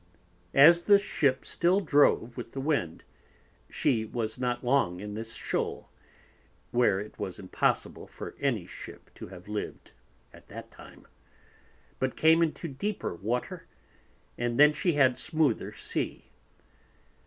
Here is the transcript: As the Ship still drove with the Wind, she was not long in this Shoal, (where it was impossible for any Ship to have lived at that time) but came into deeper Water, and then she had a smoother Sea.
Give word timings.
As 0.55 0.81
the 0.81 0.97
Ship 0.97 1.45
still 1.45 1.79
drove 1.79 2.35
with 2.35 2.53
the 2.53 2.59
Wind, 2.59 3.03
she 3.69 4.03
was 4.03 4.39
not 4.39 4.63
long 4.63 4.99
in 4.99 5.13
this 5.13 5.35
Shoal, 5.35 5.89
(where 6.71 6.99
it 6.99 7.19
was 7.19 7.37
impossible 7.37 8.07
for 8.07 8.33
any 8.39 8.65
Ship 8.65 9.11
to 9.13 9.27
have 9.27 9.47
lived 9.47 9.91
at 10.33 10.47
that 10.47 10.71
time) 10.71 11.05
but 11.99 12.17
came 12.17 12.41
into 12.41 12.67
deeper 12.67 13.13
Water, 13.13 13.67
and 14.39 14.59
then 14.59 14.73
she 14.73 14.93
had 14.93 15.11
a 15.11 15.15
smoother 15.17 15.71
Sea. 15.71 16.31